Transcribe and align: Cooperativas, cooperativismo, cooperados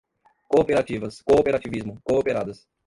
Cooperativas, 0.47 1.21
cooperativismo, 1.23 2.01
cooperados 2.03 2.67